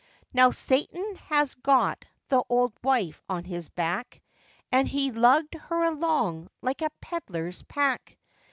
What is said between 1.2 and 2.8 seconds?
has got the old